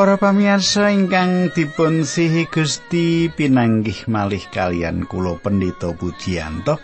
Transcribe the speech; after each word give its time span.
Para 0.00 0.16
pamirsa 0.16 0.88
ingkang 0.96 1.52
dipun 1.52 2.08
sihi 2.08 2.48
Gusti 2.48 3.28
pinanggih 3.28 4.08
malih 4.08 4.40
kalian 4.48 5.04
kula 5.04 5.36
Pendeta 5.36 5.92
Pujiyanto. 5.92 6.80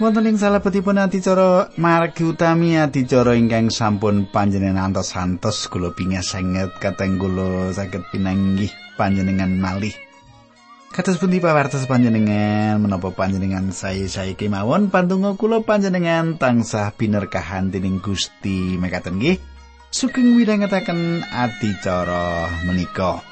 Wonten 0.00 0.24
ing 0.24 0.40
salebetipun 0.40 0.96
adicara 0.96 1.68
margi 1.76 2.24
utami 2.24 2.80
adicara 2.80 3.36
ingkang 3.36 3.68
sampun 3.68 4.24
panjenengan 4.24 4.88
antos-antos 4.88 5.68
kula 5.68 5.92
pingasanget 5.92 6.72
kateng 6.80 7.20
kula 7.20 7.76
saged 7.76 8.00
pinanggih 8.08 8.72
panjenengan 8.96 9.52
malih. 9.60 9.92
Kados 10.88 11.20
pundi 11.20 11.44
pawartos 11.44 11.84
panjenengan 11.84 12.80
menapa 12.80 13.12
panjenengan 13.12 13.68
sae-sae 13.68 14.32
kemawon 14.32 14.88
pantungo 14.88 15.36
kula 15.36 15.60
panjenengan 15.60 16.40
tansah 16.40 16.88
binerkahan 16.96 17.68
dening 17.68 18.00
Gusti 18.00 18.80
mekaten 18.80 19.20
nggih. 19.20 19.57
Sugeng 19.88 20.36
widhangetaken 20.36 21.24
adicara 21.32 22.52
menika. 22.68 23.24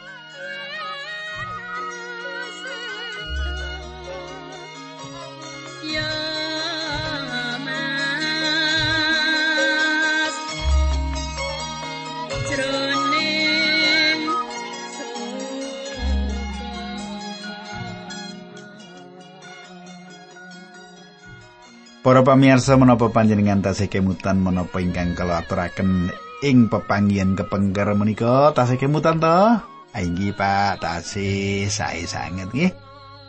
Para 22.07 22.23
pamirsa 22.23 22.79
menapa 22.79 23.11
panjenengan 23.11 23.61
tasih 23.61 23.91
kemutan 23.91 24.39
menapa 24.39 24.79
ingkang 24.79 25.19
kala 25.19 25.43
aturaken 25.43 26.15
ing 26.45 26.69
pepanggihan 26.69 27.33
kepengker 27.33 27.89
menika 27.97 28.53
tasih 28.53 28.77
kemutan 28.77 29.17
to? 29.23 29.61
Ainggi 29.97 30.37
Pak 30.37 30.85
tasih 30.85 31.73
sae 31.73 32.05
sanget 32.05 32.53
nggih. 32.53 32.73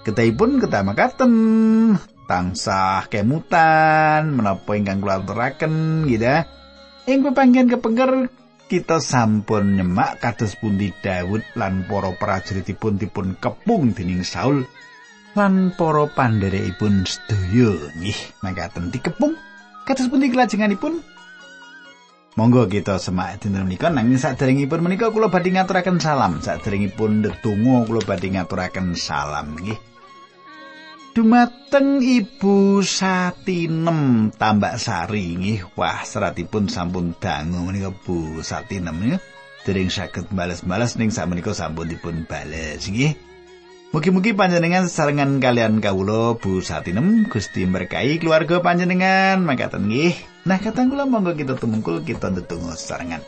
Ketahipun 0.03 0.59
ketamakaten 0.59 1.33
tansah 2.27 3.07
kemutan 3.07 4.35
menapa 4.35 4.75
ingkang 4.75 4.99
kula 4.99 5.23
aturaken 5.23 6.03
gitu. 6.11 6.43
Ing 7.07 7.23
pepanggihan 7.23 7.71
kepengker 7.71 8.27
kita 8.67 8.99
sampun 8.99 9.79
nyemak 9.79 10.19
kados 10.19 10.59
pundi 10.59 10.91
Daud 10.99 11.39
lan 11.55 11.87
para 11.87 12.11
prajuritipun 12.11 12.99
dipun 12.99 13.39
kepung 13.39 13.95
dening 13.95 14.27
Saul 14.27 14.67
lan 15.39 15.71
para 15.71 16.03
pandherekipun 16.11 17.07
sedaya 17.07 17.71
nggih 17.95 18.19
mangkaten 18.43 18.91
dikepung 18.91 19.39
kados 19.87 20.11
pundi 20.11 20.27
kelajenganipun 20.27 20.99
Monggo 22.37 22.69
kita 22.69 23.01
semak 23.01 23.41
dinten 23.41 23.65
menika 23.65 23.89
nanging 23.89 24.21
saderengipun 24.21 24.85
menika 24.85 25.09
kula 25.09 25.33
badhe 25.33 25.57
ngaturaken 25.57 25.97
salam. 25.97 26.37
Saderengipun 26.37 27.25
ndedonga 27.25 27.89
kula 27.89 28.05
badhe 28.05 28.29
ngaturaken 28.29 28.93
salam 28.93 29.57
nggih. 29.57 29.73
Dumateng 31.17 31.97
Ibu 31.97 32.85
Satinem 32.85 34.29
Tambak 34.37 34.77
Sari 34.77 35.33
nggih. 35.33 35.73
Wah, 35.73 36.05
seratipun 36.05 36.69
sampun 36.69 37.17
dangu 37.17 37.65
menika 37.65 37.89
Bu 37.89 38.45
Satinem 38.45 38.93
nggih. 39.01 39.17
Dereng 39.65 39.89
saged 39.89 40.29
bales-bales 40.29 40.93
ning 41.01 41.09
sakmenika 41.09 41.57
sampun 41.57 41.89
dipun 41.89 42.29
bales 42.29 42.85
nggih. 42.85 43.17
Mugi-mugi 43.97 44.37
panjenengan 44.37 44.85
sesarengan 44.85 45.41
kalian 45.41 45.81
kawula 45.81 46.37
Bu 46.37 46.61
Satinem 46.61 47.25
Gusti 47.33 47.65
berkahi 47.65 48.21
keluarga 48.21 48.61
panjenengan 48.61 49.41
mangkaten 49.41 49.89
nggih. 49.89 50.36
Nah, 50.47 50.63
katang 50.63 50.87
kula 50.87 51.03
monggo 51.03 51.35
kita 51.35 51.59
tumungkul 51.59 52.07
kita 52.07 52.31
ndedonga 52.31 52.71
sesarengan. 52.79 53.19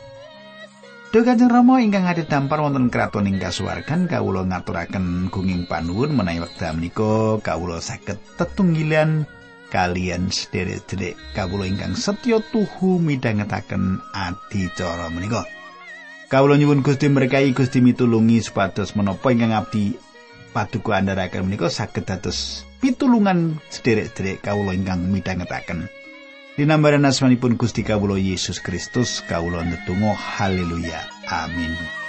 Duh 1.12 1.20
Kanjeng 1.20 1.52
Rama 1.52 1.84
ingkang 1.84 2.08
ade 2.08 2.24
dampar 2.24 2.64
wonten 2.64 2.88
kraton 2.88 3.28
ing 3.28 3.36
kasuwargan 3.36 4.08
kawula 4.08 4.40
ngaturaken 4.48 5.28
gunging 5.28 5.68
panuwun 5.68 6.16
menawi 6.16 6.40
wekdal 6.40 6.80
menika 6.80 7.36
kawula 7.44 7.82
saged 7.84 8.16
tetunggilan 8.40 9.28
kalian 9.68 10.32
sederek-sederek 10.32 11.20
kawula 11.36 11.68
ingkang 11.68 11.92
setya 11.92 12.40
tuhu 12.40 12.96
midhangetaken 13.02 14.00
adicara 14.16 15.12
menika. 15.12 15.44
Kawula 16.32 16.56
nyuwun 16.56 16.80
Gusti 16.80 17.12
berkahi 17.12 17.52
Gusti 17.52 17.84
mitulungi 17.84 18.40
supados 18.40 18.96
menapa 18.96 19.28
ingkang 19.28 19.52
abdi 19.52 19.92
paduka 20.56 20.96
andharaken 20.96 21.52
menika 21.52 21.68
saged 21.68 22.08
dados 22.08 22.64
pitulungan 22.80 23.60
sederek-sederek 23.68 24.40
kawula 24.40 24.72
ingkang 24.72 25.04
midhangetaken. 25.12 25.99
Dinambaran 26.58 27.04
asmanipun 27.04 27.54
Gusti 27.54 27.82
kawula 27.82 28.18
Yesus 28.18 28.58
Kristus 28.62 29.22
kawula 29.28 29.64
ndedonga 29.64 30.14
haleluya. 30.14 31.00
Amin. 31.30 31.99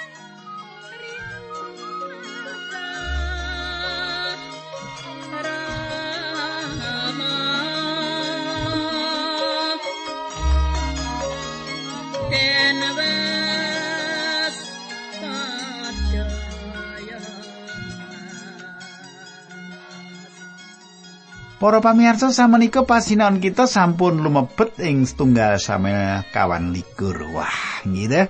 Para 21.61 21.77
pamirsa 21.77 22.33
samenika 22.33 22.89
pasinaon 22.89 23.37
kita 23.37 23.69
sampun 23.69 24.25
lumebet 24.25 24.81
ing 24.81 25.05
setunggal 25.05 25.61
sama 25.61 26.25
kawan 26.33 26.73
likur. 26.73 27.21
Wah, 27.37 27.85
gitu. 27.85 28.25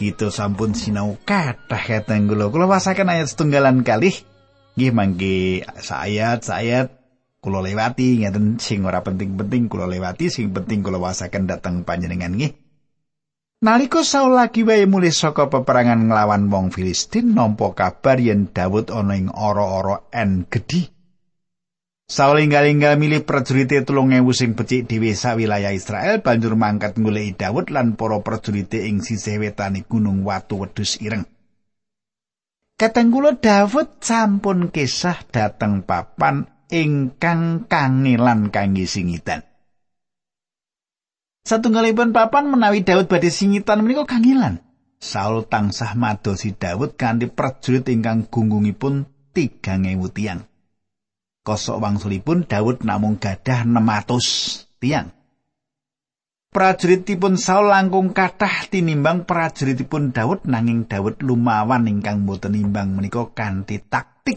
Kita 0.00 0.32
sampun 0.32 0.72
sinau 0.72 1.20
kathah 1.20 1.84
kateng 1.84 2.32
kula. 2.32 2.48
Kula 2.48 2.64
wasaken 2.64 3.12
ayat 3.12 3.28
setunggalan 3.28 3.84
kali. 3.84 4.16
Nggih 4.80 4.88
mangke 4.88 5.68
sayat 5.84 6.48
sayat 6.48 6.96
kula 7.44 7.60
lewati 7.60 8.24
ngeten 8.24 8.56
sing 8.56 8.88
ora 8.88 9.04
penting-penting 9.04 9.68
kula 9.68 9.84
lewati 9.84 10.32
sing 10.32 10.56
penting 10.56 10.80
kula 10.80 10.96
wasaken 10.96 11.44
dateng 11.44 11.84
panjenengan 11.84 12.32
nggih. 12.32 12.56
Nalika 13.68 14.00
Saul 14.00 14.32
lagi 14.32 14.64
wae 14.64 14.88
mulih 14.88 15.12
saka 15.12 15.52
peperangan 15.52 16.08
nglawan 16.08 16.48
wong 16.48 16.72
Filistin 16.72 17.36
nampa 17.36 17.76
kabar 17.76 18.16
yen 18.16 18.48
Daud 18.48 18.88
ana 18.88 19.12
ing 19.12 19.28
ora-ora 19.28 20.08
en 20.08 20.48
gedhi. 20.48 21.01
Saul 22.12 22.44
inggal-inggal 22.44 23.00
milih 23.00 23.24
prajurit 23.24 23.72
tulung 23.88 24.12
ewu 24.12 24.36
sing 24.36 24.52
becik 24.52 24.84
dhewe 24.84 25.16
sak 25.16 25.40
wilayah 25.40 25.72
Israel 25.72 26.20
banjur 26.20 26.60
mangkat 26.60 27.00
goleki 27.00 27.40
Daud 27.40 27.72
lan 27.72 27.96
para 27.96 28.20
prajurit 28.20 28.68
ing 28.76 29.00
sisih 29.00 29.40
wetane 29.40 29.88
gunung 29.88 30.20
watu 30.20 30.60
wedhus 30.60 31.00
ireng. 31.00 31.24
Katenggulo 32.76 33.40
Daud 33.40 34.04
sampun 34.04 34.68
kisah 34.68 35.24
dateng 35.24 35.88
papan 35.88 36.52
ingkang 36.68 37.64
kangelan 37.64 38.52
kangge 38.52 38.84
singitan. 38.84 39.48
Satunggalipun 41.48 42.12
papan 42.12 42.44
menawi 42.52 42.84
Daud 42.84 43.08
badhe 43.08 43.32
singitan 43.32 43.80
menika 43.80 44.04
kangelan. 44.04 44.60
Saul 45.00 45.48
tansah 45.48 45.96
madosi 45.96 46.52
Daud 46.52 46.92
kanthi 47.00 47.32
prajurit 47.32 47.88
ingkang 47.88 48.28
gunggungipun 48.28 49.08
3000 49.32 50.12
tiang. 50.12 50.51
Kosok 51.42 51.82
wangsulipun 51.82 52.46
Daud 52.46 52.86
namung 52.86 53.18
gadah 53.18 53.66
600 53.66 54.78
tiang. 54.78 55.10
Prajuritipun 56.52 57.40
Saul 57.40 57.72
langkung 57.72 58.12
kathah 58.12 58.68
tinimbang 58.68 59.24
prajuritipun 59.24 60.12
Daud 60.12 60.44
nanging 60.44 60.84
Daud 60.84 61.24
lumawan 61.24 61.88
ingkang 61.88 62.28
boten 62.28 62.52
imbang 62.54 62.92
menika 62.92 63.24
kanthi 63.32 63.80
taktik. 63.80 64.36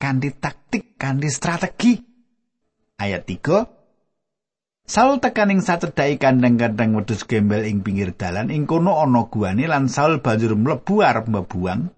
Kanthi 0.00 0.32
taktik, 0.32 0.96
kanthi 0.96 1.28
strategi. 1.28 2.00
Ayat 2.96 3.28
3 3.28 3.76
Saul 4.86 5.18
tekaning 5.18 5.60
sacedhaki 5.60 6.16
kandang-kandang 6.16 6.94
wedhus 6.94 7.26
gembel 7.26 7.66
ing 7.66 7.82
pinggir 7.82 8.14
dalan 8.14 8.54
ing 8.54 8.70
kono 8.70 9.02
ana 9.02 9.26
guane 9.26 9.66
lan 9.66 9.90
Saul 9.90 10.22
banjur 10.22 10.54
mlebu 10.56 11.02
arep 11.02 11.26
mbebuang 11.26 11.95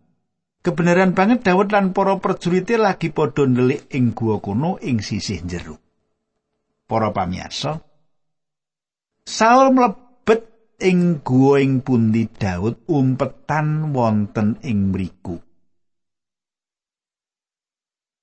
Kebenaran 0.59 1.15
banget 1.15 1.47
Daud 1.47 1.71
lan 1.71 1.95
para 1.95 2.19
prajurite 2.19 2.75
lagi 2.75 3.15
padha 3.15 3.47
ndelik 3.47 3.87
ing 3.95 4.11
gua 4.11 4.43
kuno 4.43 4.75
ing 4.83 4.99
sisih 4.99 5.47
jero. 5.47 5.79
Para 6.91 7.15
pamirsa, 7.15 7.79
Saul 9.23 9.71
mlebet 9.71 10.51
ing 10.83 11.23
gua 11.23 11.63
ing 11.63 11.79
pundi 11.87 12.27
Daud 12.27 12.83
umpetan 12.91 13.95
wonten 13.95 14.59
ing 14.67 14.91
mriku. 14.91 15.39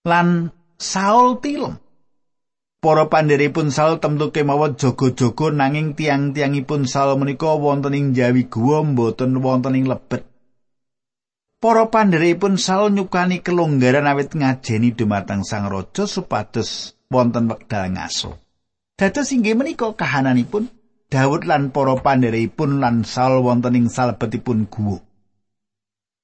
Lan 0.03 0.51
Saul 0.75 1.39
tilem. 1.39 1.79
Para 2.83 3.07
pandheripun 3.07 3.71
Saul 3.71 4.03
temtu 4.03 4.35
kemawon 4.35 4.75
jaga-jaga 4.75 5.55
nanging 5.55 5.95
tiang-tiangipun 5.95 6.83
Saul 6.83 7.15
menika 7.15 7.55
wonten 7.55 7.95
ing 7.95 8.11
jawi 8.11 8.51
gua 8.51 8.83
mboten 8.83 9.39
wonten 9.39 9.79
ing 9.79 9.87
lebet. 9.87 10.34
Para 11.65 11.89
pandheripun 11.89 12.61
Saul 12.61 12.93
nyukani 12.93 13.41
kelonggaran 13.41 14.05
awit 14.05 14.37
ngajeni 14.37 14.93
dumateng 14.93 15.41
Sang 15.41 15.65
Raja 15.65 16.05
supados 16.05 16.93
wonten 17.09 17.49
wekdal 17.49 17.89
ngaso. 17.89 18.37
Dados 18.93 19.33
inggih 19.33 19.57
menika 19.57 19.89
kahananipun 19.97 20.69
Daud 21.09 21.49
lan 21.49 21.73
para 21.73 21.97
pandherepipun 21.97 22.77
lan 22.77 23.01
Saul 23.01 23.41
wonten 23.41 23.81
ing 23.81 23.89
salebetipun 23.89 24.69
guwa. 24.69 25.01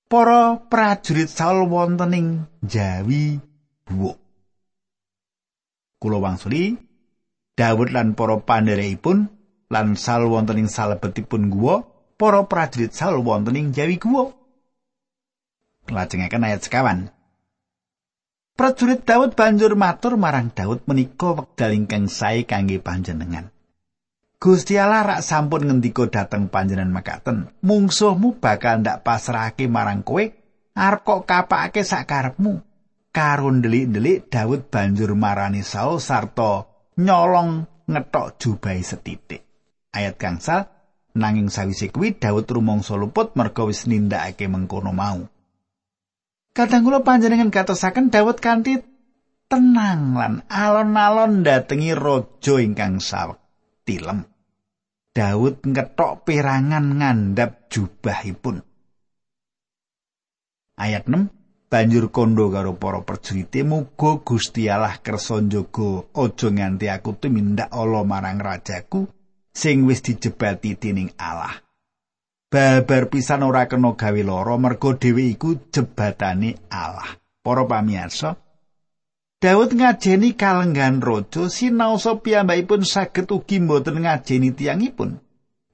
Para 0.05 0.61
prajurit 0.61 1.33
Saul 1.33 1.65
wonten 1.65 2.13
ing 2.13 2.27
jawi 2.61 3.41
guwa. 3.89 4.13
Kula 5.97 6.21
wangsuli 6.21 6.77
Daud 7.57 7.89
lan 7.89 8.13
para 8.13 8.37
pandherepipun 8.37 9.25
lan 9.73 9.97
Saul 9.97 10.29
wonten 10.29 10.61
ing 10.61 10.69
salebetipun 10.69 11.49
guwa, 11.49 11.81
para 12.13 12.45
prajurit 12.45 12.93
Saul 12.93 13.25
wonten 13.25 13.57
ing 13.57 13.73
jawi 13.73 13.97
guwa. 13.97 14.37
Lajengaken 15.91 16.47
ayat 16.47 16.63
sekawan. 16.63 17.11
Prajurit 18.55 19.03
Daud 19.03 19.35
banjur 19.35 19.75
matur 19.75 20.15
marang 20.15 20.51
Daud 20.55 20.87
menika 20.87 21.35
wekdal 21.35 21.75
ingkang 21.75 22.07
sae 22.07 22.47
kangge 22.47 22.79
panjenengan. 22.79 23.51
Gusti 24.41 24.79
Allah 24.79 25.05
rak 25.05 25.21
sampun 25.21 25.69
ngendika 25.69 26.09
dhateng 26.09 26.49
panjenengan 26.49 26.89
makaten, 26.89 27.53
mungsuhmu 27.61 28.41
bakal 28.41 28.81
ndak 28.81 29.05
pasrahake 29.05 29.69
marang 29.69 30.01
kowe, 30.01 30.25
arep 30.73 31.01
kok 31.05 31.29
kapake 31.29 31.85
sakarepmu. 31.85 32.63
Karo 33.11 33.51
ndelik-ndelik 33.51 34.31
Daud 34.31 34.71
banjur 34.71 35.13
marani 35.19 35.61
Saul 35.67 35.99
sarta 35.99 36.63
nyolong 36.95 37.67
ngetok 37.85 38.39
jubahe 38.39 38.79
setitik. 38.79 39.43
Ayat 39.91 40.15
gangsal 40.15 40.71
nanging 41.11 41.51
sawise 41.51 41.91
kuwi 41.91 42.15
Daud 42.15 42.47
rumangsa 42.47 42.95
luput 42.95 43.35
merga 43.35 43.67
wis 43.67 43.83
nindakake 43.83 44.47
mengkono 44.47 44.95
mau. 44.95 45.27
Kadang 46.51 46.83
kula 46.83 46.99
panjenengan 46.99 47.47
gatosaken 47.47 48.11
Daud 48.11 48.43
kanthi 48.43 48.83
tenang 49.47 50.19
lan 50.19 50.33
alon-alon 50.51 51.47
datengi 51.47 51.95
raja 51.95 52.59
ingkang 52.59 52.99
tilem. 53.87 54.27
Daud 55.11 55.63
ngethok 55.63 56.27
perangan 56.27 56.99
ngandhap 56.99 57.71
jubahipun. 57.71 58.63
Ayat 60.75 61.07
6 61.07 61.31
banjur 61.71 62.11
kondo 62.11 62.51
karo 62.51 62.75
para 62.75 62.99
perjurite 62.99 63.63
muga 63.63 64.19
Gusti 64.19 64.67
Allah 64.67 64.99
kersa 64.99 65.39
njaga 65.39 66.03
aja 66.15 66.47
nganti 66.51 66.91
aku 66.91 67.15
tumindak 67.15 67.71
ala 67.71 68.03
marang 68.03 68.43
rajaku 68.43 69.07
sing 69.55 69.87
wis 69.87 70.03
dijebati 70.03 70.75
dening 70.75 71.15
Allah. 71.15 71.63
Babar 72.51 73.07
pisan 73.07 73.47
ora 73.47 73.63
kena 73.71 73.95
gawe 73.95 74.21
lara 74.27 74.59
mergo 74.59 74.99
dhewe 74.99 75.23
iku 75.31 75.71
jebatane 75.71 76.59
Allah. 76.67 77.15
Para 77.39 77.63
pamirsa, 77.63 78.35
Daud 79.39 79.71
ngajeni 79.73 80.35
kalenggan 80.35 80.99
raja 80.99 81.47
sinaosa 81.47 82.19
piyambakipun 82.19 82.83
saged 82.83 83.31
ugi 83.31 83.63
mboten 83.63 84.03
ngajeni 84.03 84.51
tiyangipun. 84.51 85.17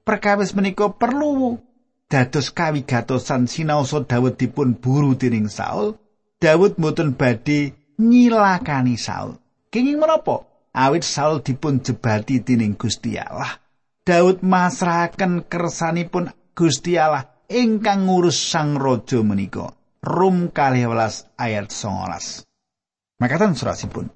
Perkawis 0.06 0.54
menika 0.54 0.88
perlu 0.94 1.58
dados 2.06 2.54
kawigatosan 2.54 3.50
sinaosa 3.50 4.06
Daud 4.06 4.38
dipun 4.38 4.78
buru 4.78 5.18
dening 5.18 5.50
Saul. 5.50 5.98
Daud 6.38 6.78
mboten 6.78 7.18
badhe 7.18 7.74
nyilakani 7.98 8.94
Saul. 8.94 9.34
Kenging 9.74 9.98
menapa? 9.98 10.46
Awit 10.72 11.02
Saul 11.02 11.42
dipun 11.42 11.82
jebati 11.82 12.38
dening 12.40 12.78
Gusti 12.78 13.18
Allah. 13.18 13.58
Daud 14.06 14.46
masrahaken 14.46 15.44
kersanipun 15.44 16.32
Gusti 16.58 16.98
Allah 16.98 17.22
ingkang 17.46 18.10
ngurus 18.10 18.34
sang 18.34 18.74
raja 18.74 19.22
menika. 19.22 19.70
Rum 20.02 20.50
12 20.50 21.38
ayat 21.38 21.70
19. 21.70 23.22
Makatan 23.22 23.54
surasipun. 23.54 24.10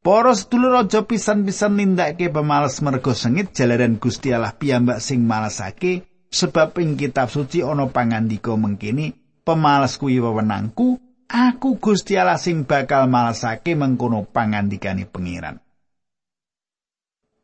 Para 0.00 0.32
sedulur 0.32 0.72
raja 0.80 1.04
pisan-pisan 1.04 1.76
nindakake 1.76 2.32
pemales 2.32 2.80
mergo 2.80 3.12
sengit 3.12 3.52
jalaran 3.52 4.00
Gusti 4.00 4.32
Allah 4.32 4.56
piyambak 4.56 5.04
sing 5.04 5.28
malesake 5.28 6.08
sebab 6.32 6.80
ing 6.80 6.96
kitab 6.96 7.28
suci 7.28 7.60
ana 7.60 7.92
pangandika 7.92 8.56
mengkini 8.56 9.12
pemales 9.44 10.00
kuwi 10.00 10.16
wewenangku 10.16 10.96
aku 11.28 11.76
Gusti 11.76 12.16
Allah 12.16 12.40
sing 12.40 12.64
bakal 12.64 13.04
malesake 13.04 13.76
mengkono 13.76 14.24
pangandikane 14.24 15.04
pengiran. 15.04 15.60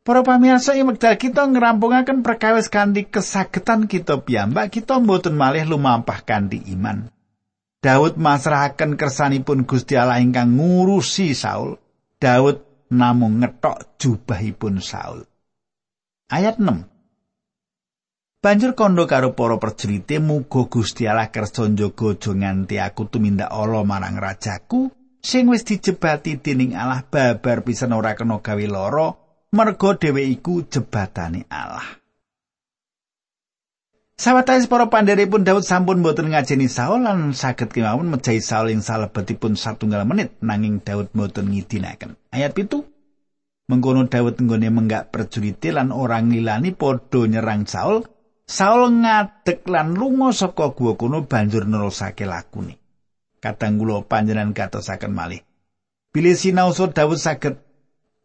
Para 0.08 0.24
pamirsa 0.24 0.72
ing 0.72 0.88
wekdal 0.88 1.20
kita 1.20 1.44
ngrampungaken 1.44 2.24
perkawis 2.24 2.72
kanthi 2.72 3.04
kesagetan 3.04 3.84
kita 3.84 4.24
piyambak 4.24 4.72
kita 4.72 4.96
mboten 4.96 5.36
malih 5.36 5.68
lumampah 5.68 6.24
kanthi 6.24 6.64
iman. 6.72 7.12
Daud 7.84 8.16
masrahaken 8.16 8.96
kersanipun 8.96 9.68
Gusti 9.68 10.00
Allah 10.00 10.24
ingkang 10.24 10.56
ngurusi 10.56 11.36
Saul. 11.36 11.76
Daud 12.16 12.88
namung 12.88 13.44
ngetok 13.44 14.00
jubahipun 14.00 14.80
Saul. 14.80 15.28
Ayat 16.32 16.56
6. 16.56 16.88
Banjur 18.40 18.72
kondo 18.72 19.04
karo 19.04 19.36
para 19.36 19.60
perjurite 19.60 20.24
muga 20.24 20.72
Gusti 20.72 21.04
Allah 21.04 21.28
kersa 21.28 21.68
njaga 21.68 22.16
aja 22.16 22.32
nganti 22.32 22.80
aku 22.80 23.12
tumindak 23.12 23.52
ala 23.52 23.84
marang 23.84 24.16
rajaku 24.16 24.88
sing 25.20 25.52
wis 25.52 25.68
dijebati 25.68 26.40
dening 26.40 26.72
Allah 26.72 27.04
babar 27.04 27.60
pisan 27.60 27.92
ora 27.92 28.16
kena 28.16 28.40
gawe 28.40 28.64
lara 28.64 29.27
merga 29.52 29.96
dhewe 29.96 30.22
iku 30.28 30.68
jebatane 30.68 31.48
Allah. 31.48 31.98
Sawetawis 34.18 34.66
para 34.66 34.90
pandheripun 34.90 35.46
Daud 35.46 35.62
sampun 35.62 36.02
boten 36.02 36.34
ngajeni 36.34 36.66
Saul 36.66 37.06
lan 37.06 37.30
saged 37.30 37.70
kemawon 37.70 38.10
mejahi 38.10 38.42
Saul 38.42 38.74
ing 38.74 38.82
salebetipun 38.82 39.54
satunggal 39.54 40.02
menit 40.10 40.34
nanging 40.42 40.82
Daud 40.82 41.14
boten 41.14 41.54
ngidinaken. 41.54 42.18
Ayat 42.34 42.50
pitu 42.50 42.82
Mengkono 43.68 44.08
Daud 44.08 44.40
nggone 44.40 44.72
menggak 44.72 45.12
perjurite 45.12 45.70
lan 45.70 45.94
orang 45.94 46.32
ngilani 46.32 46.74
padha 46.74 47.30
nyerang 47.30 47.68
Saul. 47.70 48.00
Saul 48.48 49.04
ngadeg 49.04 49.62
lan 49.68 49.92
lunga 49.92 50.32
saka 50.32 50.72
guwa 50.72 50.96
kuno 50.96 51.28
banjur 51.28 51.68
nerusake 51.68 52.24
lakune. 52.24 52.80
Kadang 53.38 53.78
kula 53.78 54.02
panjenengan 54.08 54.56
katosaken 54.56 55.12
malih. 55.14 55.44
Bilih 56.10 56.34
sinau 56.34 56.72
Daud 56.72 57.20
saged 57.20 57.67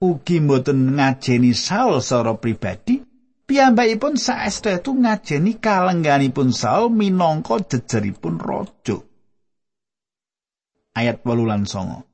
ugi 0.03 0.43
boten 0.43 0.99
ngajeni 0.99 1.55
Saul 1.55 2.03
secara 2.03 2.35
pribadi, 2.35 2.99
Piyambakipun 3.43 4.15
saestu 4.15 4.95
ngajeni 4.95 5.59
kalengganipun 5.59 6.55
Saul 6.55 6.91
minangka 6.95 7.59
jejeripun 7.59 8.39
raja. 8.39 9.03
Ayat 10.95 11.27
8 11.27 11.43
lan 11.43 11.67
9. 11.67 12.07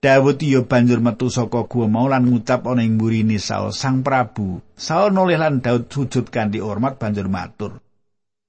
Dawud 0.00 0.38
iya 0.40 0.62
banjur 0.62 1.02
metu 1.02 1.28
saka 1.28 1.66
guwa 1.66 1.86
mau 1.90 2.06
lan 2.06 2.30
ngucap 2.30 2.64
ana 2.68 2.86
ing 2.86 2.96
mburine 2.96 3.36
Saul 3.36 3.74
Sang 3.74 4.00
Prabu. 4.06 4.62
Saul 4.78 5.12
nolih 5.12 5.36
lan 5.36 5.58
Daud 5.60 5.90
sujud 5.90 6.30
kanthi 6.30 6.62
hormat 6.62 6.96
banjur 6.96 7.26
matur. 7.26 7.82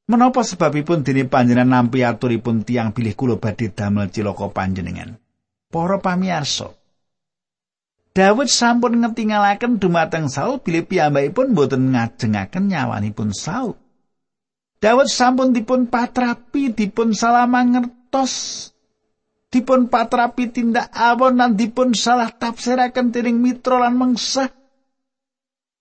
Menapa 0.07 0.45
sebabipun 0.45 1.03
dene 1.03 1.27
panjenengan 1.27 1.89
nampi 1.89 2.05
aturipun 2.05 2.63
tiang 2.63 2.95
bilih 2.95 3.17
kula 3.17 3.35
badhe 3.35 3.73
damel 3.73 4.07
cilaka 4.07 4.47
panjenengan? 4.53 5.19
Para 5.67 5.99
pamirsa, 5.99 6.71
Dawud 8.17 8.49
sampun 8.49 8.97
ngetingalaken 8.97 9.77
dumateng 9.77 10.25
Saul 10.25 10.57
bilih 10.57 10.89
piyambakipun 10.89 11.53
boten 11.53 11.93
ngajengaken 11.93 12.65
nyawanipun 12.65 13.29
Saul. 13.29 13.77
Dawud 14.81 15.05
sampun 15.05 15.53
dipun 15.53 15.85
patrapi 15.85 16.73
dipun 16.73 17.13
salah 17.13 17.45
mangertos 17.45 18.65
dipun 19.53 19.85
patrapi 19.85 20.49
tindak 20.49 20.89
awon 20.97 21.37
lan 21.37 21.53
dipun 21.53 21.93
salah 21.93 22.33
tafsiraken 22.33 23.13
dening 23.13 23.37
mitra 23.37 23.85
lan 23.85 23.93
mengsah. 23.93 24.49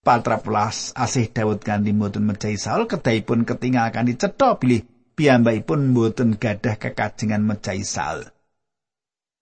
Patraplas 0.04 0.92
asih 0.92 1.32
Dawud 1.32 1.64
kanthi 1.64 1.96
boten 1.96 2.28
mejahi 2.28 2.60
Saul 2.60 2.84
kedahipun 2.84 3.48
ketingalakan 3.48 4.12
dicetha 4.12 4.60
bilih 4.60 4.84
piyambakipun 5.16 5.96
boten 5.96 6.36
gadah 6.36 6.76
kekajengan 6.76 7.40
mejahi 7.40 7.80
Saul. 7.80 8.28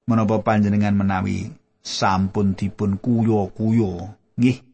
Menapa 0.06 0.46
panjenengan 0.46 0.94
menawi 0.94 1.63
sampun 1.84 2.56
dipun 2.56 2.96
kuyo-kuyo. 2.96 4.16
Nggih 4.40 4.64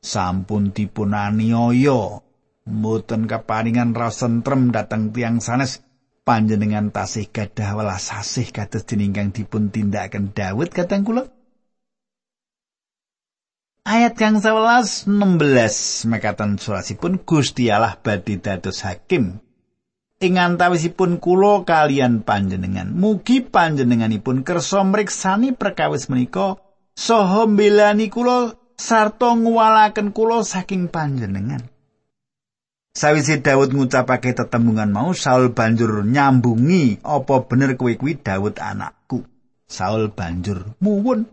sampun 0.00 0.70
dipun 0.70 1.12
aniaya 1.12 2.22
mboten 2.64 3.26
kaparingan 3.26 3.92
rasentrem 3.92 4.70
dhateng 4.70 5.10
tiang 5.10 5.42
sanes. 5.42 5.82
Panjenengan 6.20 6.94
tasih 6.94 7.26
gadah 7.26 7.74
welas 7.74 8.14
asih 8.14 8.54
kados 8.54 8.86
dening 8.86 9.34
dipun 9.34 9.74
tindakaken 9.74 10.30
Daud 10.30 10.70
kateng 10.70 11.02
kula? 11.02 11.26
Ayat 13.82 14.14
kang 14.14 14.38
11 14.38 15.08
16 15.08 16.06
mekatan 16.06 16.60
surasipun 16.60 17.24
Gusti 17.24 17.72
Allah 17.72 17.98
badhe 17.98 18.38
dados 18.38 18.86
hakim 18.86 19.40
ing 20.20 20.36
antawisipun 20.36 21.16
kula 21.16 21.64
kalian 21.64 22.20
panjenengan 22.20 22.92
mugi 22.92 23.40
panjenenganipun 23.40 24.44
kersa 24.44 24.84
mriksani 24.84 25.56
perkawis 25.56 26.12
menika 26.12 26.60
saha 26.92 27.48
mbelani 27.48 28.12
kula 28.12 28.52
sarta 28.76 29.32
nguwalaken 29.32 30.12
kula 30.12 30.44
saking 30.44 30.92
panjenengan. 30.92 31.64
Sawise 32.90 33.40
Daud 33.40 33.72
ngucapake 33.72 34.34
tetembungan 34.36 34.90
mau 34.92 35.14
Saul 35.16 35.54
banjur 35.54 36.04
nyambungi 36.04 37.00
apa 37.00 37.46
bener 37.46 37.78
kowe 37.78 37.94
kuwi 37.94 38.18
Daud 38.18 38.60
anakku? 38.60 39.24
Saul 39.70 40.12
banjur 40.12 40.74
muwun. 40.82 41.24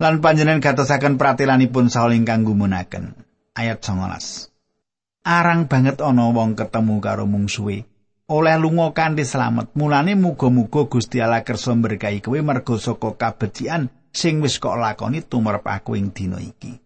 Lan 0.00 0.18
panjenengan 0.18 0.64
gatosaken 0.64 1.20
pratelanipun 1.20 1.86
Saul 1.92 2.18
ingkang 2.18 2.42
gumunaken 2.42 3.14
ayat 3.54 3.78
19 3.84 4.51
Arang 5.22 5.70
banget 5.70 6.02
ana 6.02 6.34
wong 6.34 6.58
ketemu 6.58 6.98
karo 6.98 7.30
mungsuhe 7.30 7.86
oleh 8.32 8.56
lunga 8.56 8.90
kanthi 8.96 9.28
slamet 9.28 9.70
mulane 9.76 10.16
muga-muga 10.16 10.88
Gusti 10.88 11.20
Allah 11.20 11.44
kersa 11.44 11.76
berkahi 11.76 12.24
kowe 12.24 12.38
merga 12.40 12.74
saka 12.80 13.14
kabecikan 13.14 13.92
sing 14.10 14.40
wis 14.40 14.56
kok 14.56 14.74
lakoni 14.78 15.20
tumrap 15.20 15.62
aku 15.68 15.94
ing 16.00 16.10
dina 16.10 16.40
iki 16.40 16.80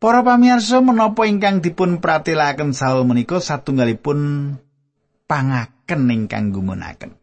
Para 0.00 0.24
pamirsa 0.24 0.80
menapa 0.80 1.28
ingkang 1.28 1.60
dipun 1.60 2.00
pratilaken 2.00 2.72
Saul 2.72 3.04
menika 3.04 3.36
satunggalipun 3.36 4.48
pangaken 5.28 6.02
ingkang 6.08 6.56
gumunaken. 6.56 7.20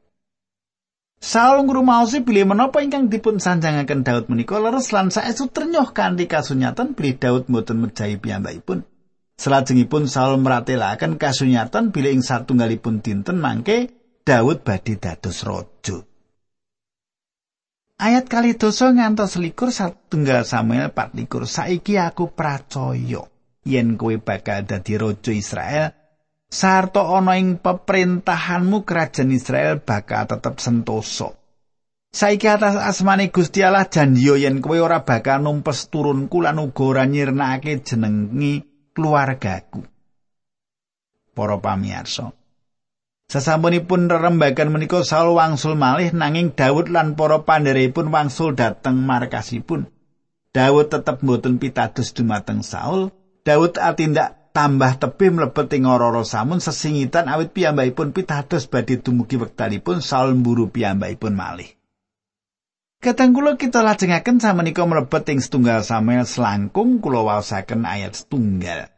Saul 1.18 1.66
ngrumaosi 1.66 2.22
bilih 2.22 2.46
menapa 2.46 2.86
ingkang 2.86 3.10
dipun 3.10 3.42
sanjangaken 3.42 4.06
Daud 4.06 4.30
menika 4.30 4.62
leres 4.62 4.94
lan 4.94 5.10
saestu 5.10 5.50
ternyoh 5.50 5.90
kanthi 5.90 6.30
kasunyatan 6.30 6.94
bilih 6.94 7.18
Daud 7.18 7.50
mboten 7.50 7.82
mejahi 7.82 8.22
piyambakipun. 8.22 8.86
Salajengipun 9.38 10.10
Saul 10.10 10.42
meratelaken 10.42 11.22
kasunyatan 11.22 11.94
bilih 11.94 12.18
ing 12.18 12.26
satunggalipun 12.26 13.06
dinten 13.06 13.38
mangke 13.38 13.94
Daud 14.26 14.66
badhe 14.66 14.98
dados 14.98 15.46
raja. 15.46 16.04
Ayat 18.02 18.26
kali 18.28 18.58
dosa 18.60 18.92
ngantos 18.92 19.40
likur 19.40 19.70
satunggal 19.70 20.42
Samuel 20.42 20.90
pat 20.90 21.14
likur. 21.14 21.46
Saiki 21.46 22.02
aku 22.02 22.34
pracaya 22.34 23.24
yen 23.62 23.96
kowe 23.96 24.18
bakal 24.20 24.68
dadi 24.68 25.00
raja 25.00 25.32
Israel. 25.32 25.96
Sarto 26.52 27.08
ana 27.16 27.40
ing 27.40 27.62
peperintahanmu 27.64 28.84
kerajaan 28.84 29.32
Israel 29.32 29.80
bakal 29.80 30.28
tetep 30.28 30.60
sentosa. 30.60 31.32
Saiki 32.12 32.52
atas 32.52 32.76
asmane 32.76 33.32
Gusti 33.32 33.64
Allah 33.64 33.88
janjiyo 33.88 34.36
yen 34.36 34.60
kowe 34.60 34.76
ora 34.82 35.08
bakal 35.08 35.40
numpes 35.40 35.88
turunku 35.88 36.44
lan 36.44 36.60
uga 36.60 36.84
ora 36.84 37.04
nyirnakake 37.08 37.80
jenengi 37.86 38.67
keluargaku. 38.98 39.86
Para 41.38 41.62
pamirsa, 41.62 42.34
Sasampunipun 43.30 44.10
rerembagan 44.10 44.74
menika 44.74 45.06
Saul 45.06 45.38
wangsul 45.38 45.78
malih 45.78 46.16
nanging 46.16 46.58
Daud 46.58 46.90
lan 46.90 47.14
para 47.14 47.46
pandherepun 47.46 48.10
wangsul 48.10 48.58
dhateng 48.58 49.06
markasipun. 49.06 49.86
Daud 50.50 50.90
tetep 50.90 51.22
mboten 51.22 51.62
pitados 51.62 52.18
dumateng 52.18 52.66
Saul. 52.66 53.14
Daud 53.46 53.78
atindak 53.78 54.50
tambah 54.58 54.98
tebih 54.98 55.30
mlebet 55.30 55.70
ing 55.78 55.86
ora 55.86 56.10
samun 56.26 56.58
sesingitan 56.58 57.30
awit 57.30 57.54
piyambakipun 57.54 58.10
pitados 58.10 58.66
badhe 58.66 58.98
dumugi 58.98 59.38
wektalipun 59.38 60.02
Saul 60.02 60.34
mburu 60.34 60.74
piyambakipun 60.74 61.38
malih. 61.38 61.77
Kateng 62.98 63.30
kula 63.30 63.62
kita 63.62 63.86
lajengaken 63.86 64.42
samenika 64.42 64.82
mlebet 64.82 65.30
ing 65.30 65.38
setunggal 65.38 65.86
Samuel 65.86 66.26
selangkung 66.26 66.98
kula 66.98 67.22
waosaken 67.22 67.86
ayat 67.86 68.18
setunggal. 68.18 68.90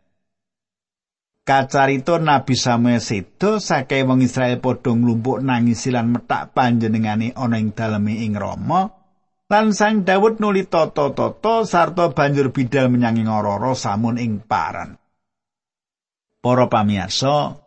Kacarita 1.44 2.15
Nabi 2.15 2.56
Samuel 2.56 3.03
sedo 3.03 3.60
saking 3.60 4.08
wong 4.08 4.20
Israel 4.24 4.63
padha 4.63 4.96
nglumpuk 4.96 5.44
nangis 5.44 5.84
lan 5.91 6.15
metak 6.15 6.56
panjenengane 6.56 7.36
ana 7.36 7.60
ing 7.60 7.75
daleme 7.75 8.24
ing 8.24 8.39
Rama 8.39 8.88
lan 9.50 9.74
Sang 9.74 10.06
Daud 10.06 10.38
nuli 10.38 10.70
tata-tata 10.70 11.65
sarta 11.65 12.13
banjur 12.13 12.53
bidal 12.53 12.94
menyang 12.94 13.18
ing 13.18 13.27
Ororo 13.27 13.74
samun 13.74 14.22
ing 14.22 14.46
paran. 14.46 14.94
Para 16.39 16.70
pamirsa, 16.70 17.58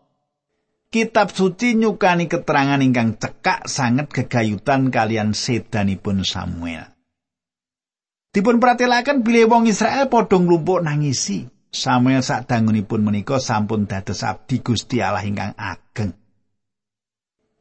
kitab 0.93 1.33
suci 1.33 1.73
nyukani 1.81 2.29
keterangan 2.29 2.85
ingkang 2.85 3.17
cekak 3.17 3.65
sanget 3.65 4.13
gegayutan 4.13 4.93
kalian 4.93 5.33
sedanipun 5.33 6.21
Samuel. 6.21 6.93
Dipun 8.33 8.61
pratelaken 8.61 9.25
bilih 9.25 9.49
wong 9.49 9.65
Israel 9.73 10.13
padha 10.13 10.37
nglumpuk 10.37 10.85
nangisi. 10.85 11.49
Samuel 11.73 12.21
sadangunipun 12.21 13.01
menika 13.01 13.41
sampun 13.41 13.89
dados 13.89 14.21
abdi 14.21 14.61
Gusti 14.61 15.01
Allah 15.01 15.25
ingkang 15.25 15.57
ageng. 15.57 16.13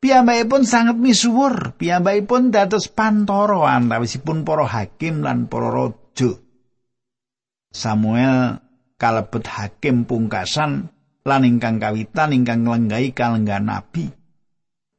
Piyambakipun 0.04 0.68
sangat 0.68 1.00
misuwur, 1.00 1.80
piyambakipun 1.80 2.52
dados 2.52 2.92
pantoro 2.92 3.64
antawisipun 3.64 4.44
para 4.44 4.68
hakim 4.68 5.24
lan 5.24 5.48
para 5.48 5.72
raja. 5.72 6.36
Samuel 7.72 8.60
kalebet 9.00 9.48
hakim 9.48 10.04
pungkasan 10.04 10.92
lan 11.26 11.46
ingkang 11.46 11.78
kawitan 11.78 12.34
ingkang 12.34 12.66
nglenggahi 12.66 13.14
kalenggan 13.14 13.70
nabi. 13.70 14.10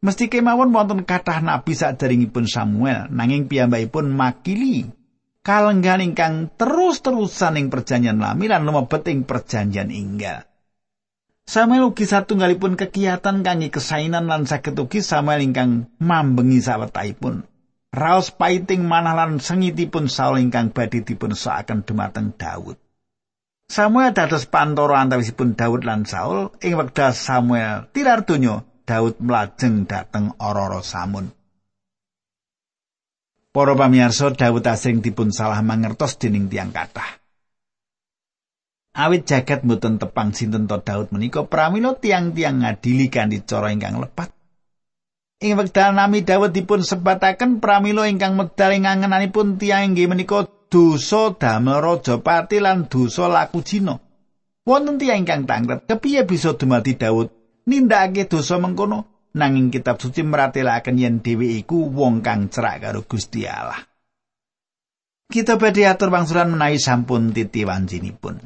Mesti 0.03 0.27
kemawon 0.27 0.75
wonten 0.75 1.07
kathah 1.07 1.39
nabi 1.39 1.79
saderengipun 1.79 2.51
Samuel, 2.51 3.07
nanging 3.15 3.47
piyambakipun 3.47 4.11
makili 4.11 4.91
kalenggan 5.47 6.03
ingkang 6.03 6.51
terus-terusan 6.55 7.59
ing 7.59 7.67
perjanjian 7.71 8.19
lami 8.19 8.51
lan 8.51 8.67
lumebet 8.67 9.07
ing 9.11 9.27
perjanjian 9.27 9.91
inggal. 9.91 10.47
Samuel 11.43 11.91
ugi 11.91 12.07
satunggalipun 12.07 12.79
kegiatan 12.79 13.43
kangge 13.43 13.69
kesainan 13.75 14.31
lan 14.31 14.47
saged 14.47 14.79
ugi 14.79 15.03
Samuel 15.03 15.43
ingkang 15.43 15.91
mambengi 15.99 16.63
sawetahipun. 16.63 17.47
Raos 17.93 18.33
paiting 18.33 18.89
manah 18.89 19.13
lan 19.13 19.37
sengitipun 19.37 20.09
Saul 20.09 20.41
ingkang 20.41 20.73
badhe 20.73 21.05
dipun 21.05 21.37
soaken 21.37 21.85
dumateng 21.85 22.33
Daud. 22.39 22.81
Samuel 23.73 24.13
dados 24.13 24.45
pantoro 24.45 24.93
antawisipun 24.93 25.57
Daud 25.57 25.89
lan 25.89 26.05
Saul 26.05 26.53
ing 26.61 26.77
wekdal 26.77 27.17
Samuel 27.17 27.89
tilar 27.97 28.21
donya 28.29 28.61
Daud 28.85 29.17
mlajeng 29.17 29.89
dhateng 29.89 30.37
Ororo 30.37 30.85
Samun. 30.85 31.33
Para 33.49 33.73
pamirsa 33.73 34.29
Daud 34.37 34.69
asring 34.69 35.01
dipun 35.01 35.33
salah 35.33 35.65
mangertos 35.65 36.21
dening 36.21 36.53
tiang 36.53 36.69
kathah. 36.69 37.17
Awit 38.93 39.25
jagat 39.25 39.65
mboten 39.65 39.97
tepang 39.97 40.37
sinten 40.37 40.69
to 40.69 40.77
Daud 40.77 41.09
menika 41.09 41.49
pramila 41.49 41.97
tiang-tiang 41.97 42.61
ngadili 42.61 43.09
kanthi 43.09 43.41
cara 43.41 43.73
ingkang 43.73 43.97
lepat. 43.97 44.37
Ing 45.41 45.57
wekdal 45.57 45.97
nami 45.97 46.21
Daud 46.29 46.53
dipun 46.53 46.85
sebataken 46.85 47.65
pramila 47.65 48.05
ingkang 48.05 48.37
medal 48.37 48.69
ing 48.77 48.85
angenanipun 48.85 49.57
tiang 49.57 49.97
inggih 49.97 50.13
menika 50.13 50.45
dosa 50.73 51.37
damel 51.37 51.85
raja 51.85 52.17
lan 52.65 52.89
dosa 52.89 53.29
laku 53.29 53.61
jina. 53.61 54.01
Wonten 54.65 54.97
tiang 54.97 55.29
ingkang 55.29 55.45
tanglet 55.45 55.85
kepiye 55.85 56.25
bisa 56.25 56.57
dumati 56.57 56.97
Daud 56.97 57.29
nindakake 57.69 58.25
dosa 58.25 58.57
mengkono? 58.57 59.13
nanging 59.33 59.73
kitab 59.73 59.97
suci 59.97 60.21
meratelaken 60.25 61.01
yen 61.01 61.17
dhewe 61.25 61.57
iku 61.57 61.89
wong 61.89 62.21
kang 62.21 62.53
cerak 62.53 62.85
karo 62.85 63.05
Gusti 63.05 63.49
Allah. 63.49 63.81
Kita 65.33 65.57
badhe 65.57 65.89
atur 65.89 66.13
wangsulan 66.13 66.53
menawi 66.53 66.77
sampun 66.77 67.33
titi 67.33 67.65
wancinipun. 67.65 68.37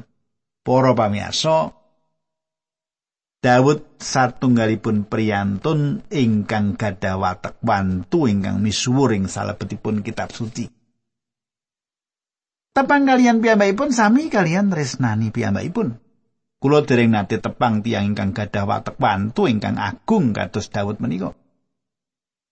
Para 0.63 0.95
pamirsa, 0.95 1.75
Daud 3.43 3.99
satunggalipun 3.99 5.07
priyantun 5.07 6.07
ingkang 6.07 6.79
gadah 6.79 7.19
watek 7.19 7.59
wantu 7.59 8.31
ingkang 8.31 8.63
misuwur 8.63 9.11
ing 9.11 9.27
salebetipun 9.27 9.99
kitab 9.99 10.31
suci. 10.31 10.71
Tepang 12.77 13.09
kalian 13.09 13.41
piyambakipun 13.41 13.89
sami 13.89 14.29
kalian 14.29 14.69
resnani 14.69 15.33
piyambakipun. 15.33 15.97
Kulo 16.61 16.85
dereng 16.85 17.09
nate 17.09 17.41
tepang 17.41 17.81
tiang 17.81 18.13
ingkang 18.13 18.37
gadah 18.37 18.69
watek 18.69 19.01
wantu 19.01 19.49
ingkang 19.49 19.81
agung 19.81 20.29
kados 20.29 20.69
Daud 20.69 21.01
menika. 21.01 21.33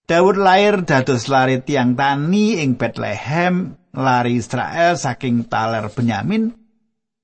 Daud 0.10 0.42
lahir 0.42 0.82
dados 0.82 1.30
lari 1.30 1.62
tiang 1.62 1.94
tani 1.94 2.58
ing 2.58 2.74
Bethlehem, 2.74 3.78
lari 3.94 4.42
Israel 4.42 4.98
saking 4.98 5.46
taler 5.46 5.94
Benyamin. 5.94 6.58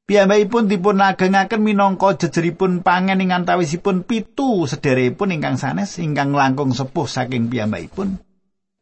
Piyambakipun 0.05 0.69
dipun 0.69 1.01
agengaken 1.01 1.65
minangka 1.65 2.21
jejeripun 2.21 2.85
pangen 2.85 3.17
ing 3.17 3.33
antawisipun 3.33 4.05
pitu 4.05 4.69
sederepun 4.69 5.33
ingkang 5.33 5.57
sanes 5.57 5.97
ingkang 5.97 6.37
langkung 6.37 6.69
sepuh 6.69 7.09
saking 7.09 7.49
piyambakipun. 7.49 8.21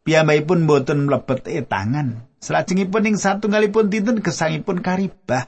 Piyambakipun 0.10 0.66
boten 0.66 1.06
mlebet 1.06 1.46
etangan. 1.46 2.26
Salajengipun 2.42 3.14
ing 3.14 3.22
satunggalipun 3.22 3.94
dinten 3.94 4.26
gesangipun 4.26 4.82
karibah. 4.82 5.46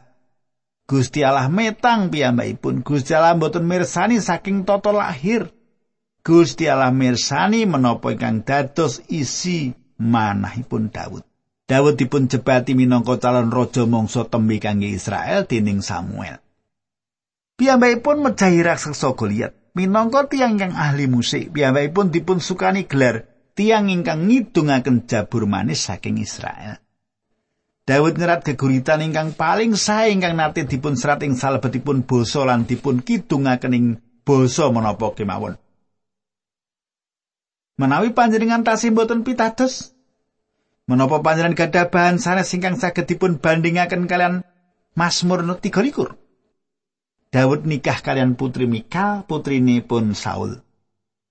Gusti 0.85 1.25
Allah 1.25 1.49
metang 1.49 2.13
piyambakipun. 2.13 2.85
Gusti 2.85 3.17
Allah 3.17 3.33
mboten 3.33 3.65
mirsani 3.65 4.21
saking 4.21 4.61
toto 4.61 4.93
lahir. 4.93 5.49
Gusti 6.21 6.69
Allah 6.69 6.93
mirsani 6.93 7.65
menapa 7.65 8.13
ingkang 8.13 8.45
dados 8.45 9.01
isi 9.09 9.73
manahipun 9.97 10.93
Daud. 10.93 11.25
Daud 11.65 11.97
dipun 11.97 12.29
jebati 12.29 12.77
minangka 12.77 13.17
calon 13.17 13.49
raja 13.49 13.89
mangsa 13.89 14.29
tembe 14.29 14.61
kangge 14.61 14.93
Israel 14.93 15.49
dening 15.49 15.81
Samuel. 15.81 16.37
Piyambakipun 17.57 18.21
mejahi 18.21 18.61
raksasa 18.61 19.17
Goliat. 19.17 19.57
Minangka 19.73 20.29
tiang 20.29 20.53
ingkang 20.53 20.77
ahli 20.77 21.09
musik, 21.09 21.49
piyambakipun 21.49 22.13
dipun 22.13 22.37
sukani 22.37 22.85
gelar 22.85 23.30
tiang 23.61 23.93
ingkang 23.93 24.25
ngidungaken 24.25 25.05
jabur 25.05 25.45
manis 25.45 25.85
saking 25.85 26.17
Israel. 26.17 26.81
Daud 27.85 28.17
nyerat 28.17 28.41
geguritan 28.41 29.05
ingkang 29.05 29.37
paling 29.37 29.77
sae 29.77 30.09
ingkang 30.09 30.33
nate 30.33 30.65
dipun 30.65 30.97
serat 30.97 31.21
ing 31.21 31.37
salebetipun 31.37 32.01
basa 32.01 32.41
lan 32.41 32.65
dipun 32.65 33.05
kidungaken 33.05 33.77
ing 33.77 33.85
basa 34.25 34.73
menapa 34.73 35.13
kemawon. 35.13 35.61
Menawi 37.77 38.17
panjenengan 38.17 38.65
tasih 38.65 38.97
boten 38.97 39.21
pitados, 39.21 39.93
menapa 40.89 41.21
panjenengan 41.21 41.61
gadah 41.61 41.93
bahan 41.93 42.17
sanes 42.17 42.49
ingkang 42.57 42.81
saged 42.81 43.05
dipun 43.05 43.37
bandingaken 43.37 44.09
kalian 44.09 44.41
Mazmur 44.97 45.45
13. 45.45 45.69
Daud 47.29 47.61
nikah 47.69 48.01
kalian 48.01 48.33
putri 48.33 48.65
Mikal, 48.65 49.21
putrine 49.29 49.85
pun 49.85 50.17
Saul. 50.17 50.65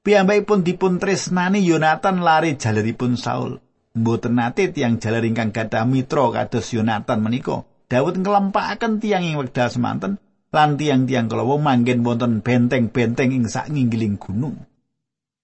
Piyambakipun 0.00 0.64
dipun 0.64 0.96
tresnani 0.96 1.60
Yonatan 1.60 2.24
lari 2.24 2.56
jaleripun 2.56 3.20
Saul. 3.20 3.60
Mboten 3.92 4.40
nate 4.40 4.72
tiang 4.72 4.96
jaler 4.96 5.28
ingkang 5.28 5.52
gadah 5.52 5.84
mitra 5.84 6.32
kados 6.32 6.72
Yonatan 6.72 7.20
menika. 7.20 7.68
Daud 7.90 8.16
nglempakaken 8.16 8.96
tiang 9.02 9.28
ing 9.28 9.36
wekdal 9.36 9.68
semanten 9.68 10.16
lan 10.54 10.80
tiang-tiang 10.80 11.28
kalawa 11.28 11.60
manggen 11.60 12.00
wonten 12.00 12.40
benteng-benteng 12.40 13.34
ing 13.34 13.44
sak 13.50 13.68
nginggiling 13.68 14.16
gunung. 14.16 14.64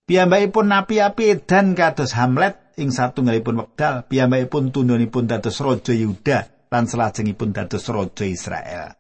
Piyambakipun 0.09 0.73
api-api 0.73 1.43
dan 1.45 1.77
kados 1.77 2.17
Hamlet 2.17 2.79
ing 2.81 2.89
satunggalipun 2.95 3.61
wekdal. 3.61 4.09
Piyambakipun 4.09 4.73
tundhonipun 4.73 5.29
dados 5.29 5.61
raja 5.61 5.93
Yehuda 5.93 6.71
lan 6.73 6.89
salajengipun 6.89 7.53
dados 7.53 7.85
raja 7.93 8.25
Israel. 8.25 8.97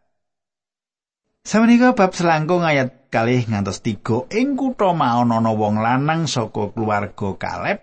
Samenika 1.47 1.95
bab 1.95 2.11
selangkung 2.13 2.67
ayat 2.67 3.06
kalih 3.17 3.49
ngantos 3.49 3.81
tiga 3.81 4.29
ing 4.29 4.61
kutha 4.61 4.93
maon 4.93 5.33
ana 5.33 5.49
wong 5.57 5.81
lanang 5.81 6.29
saka 6.29 6.69
keluarga 6.77 7.33
Kaleb. 7.41 7.81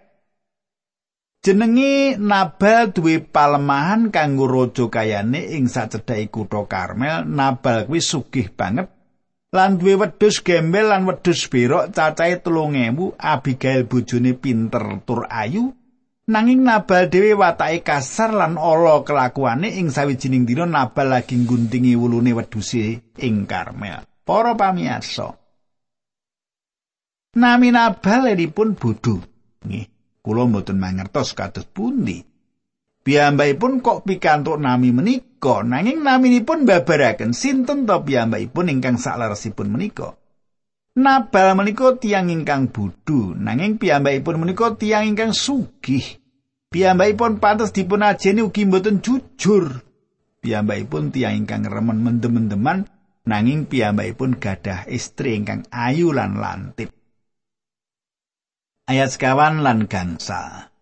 Jenenge 1.41 2.21
Nabal 2.21 2.93
duwe 2.93 3.17
palemahan 3.17 4.13
kanggo 4.13 4.45
raja 4.45 4.85
kayane 4.93 5.57
ing 5.57 5.65
sacedhake 5.65 6.29
kutha 6.29 6.69
Karmel. 6.69 7.25
Nabal 7.25 7.89
kuwi 7.89 7.97
sugih 7.97 8.53
banget 8.53 8.93
lan 9.49 9.81
duwe 9.81 9.97
wedhus 9.97 10.45
gembel 10.45 10.93
lan 10.93 11.09
wedhus 11.09 11.49
berok 11.49 11.89
cacahe 11.89 12.37
3000. 12.37 13.17
Abigail 13.17 13.89
bojone 13.89 14.37
pinter 14.37 15.01
tur 15.01 15.25
ayu. 15.33 15.73
Nanging 16.29 16.61
Nabal 16.61 17.09
dhewe 17.09 17.33
watake 17.33 17.81
kasar 17.81 18.37
lan 18.37 18.55
ala 18.55 19.01
kelakuane 19.01 19.81
ing 19.81 19.89
sawijining 19.89 20.45
dina 20.45 20.69
Nabal 20.69 21.09
lagi 21.09 21.35
ngguntingi 21.41 21.97
wulune 21.97 22.37
wedhuse 22.37 23.01
ing 23.17 23.49
Karmel. 23.49 24.12
Para 24.23 24.55
pamirsa. 24.55 25.35
Nami 27.35 27.69
Nabal 27.75 28.39
bodho. 28.49 29.19
Nggih, 29.63 29.87
kula 30.23 30.47
mboten 30.47 30.79
mangertos 30.79 31.35
kados 31.35 31.67
pundi. 31.67 32.23
Piyambakipun 33.03 33.83
kok 33.83 34.07
pikantuk 34.07 34.55
nami 34.63 34.95
menika, 34.95 35.59
nanging 35.59 36.07
naminipun 36.07 36.63
babaraken 36.63 37.35
sinten 37.35 37.83
to 37.83 37.99
piyambakipun 37.99 38.71
ingkang 38.71 38.95
sakleresipun 38.95 39.67
menika. 39.67 40.15
Nabal 40.95 41.59
menika 41.59 41.99
tiang 41.99 42.31
ingkang 42.31 42.71
bodho, 42.71 43.35
nanging 43.35 43.75
piyambakipun 43.75 44.39
menika 44.39 44.79
tiang 44.79 45.03
ingkang 45.03 45.35
sugih. 45.35 46.23
Piyambakipun 46.71 47.43
pantes 47.43 47.75
dipun 47.75 48.07
ajeni 48.07 48.39
ugi 48.39 48.63
mboten 48.63 49.03
jujur. 49.03 49.83
Piyambakipun 50.39 51.11
tiang 51.11 51.43
ingkang 51.43 51.67
remen 51.67 51.99
mendem-mendeman, 52.07 52.87
nanging 53.23 53.67
piyambakipun 53.67 54.39
gadah 54.39 54.87
istri 54.91 55.39
ingkang 55.39 55.63
ayu 55.71 56.11
lan 56.11 56.39
lantip. 56.39 56.91
Ayat 58.83 59.15
sekawan 59.15 59.63
lan 59.63 59.87
gangsa. 59.87 60.73